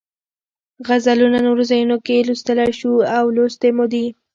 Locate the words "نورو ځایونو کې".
1.47-2.25